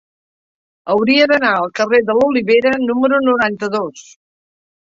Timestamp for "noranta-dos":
3.29-4.05